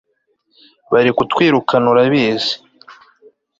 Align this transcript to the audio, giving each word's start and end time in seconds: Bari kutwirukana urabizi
Bari 0.91 1.11
kutwirukana 1.17 1.85
urabizi 1.93 2.53